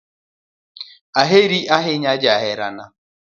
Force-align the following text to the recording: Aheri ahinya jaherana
Aheri 1.21 1.59
ahinya 1.77 2.11
jaherana 2.23 2.83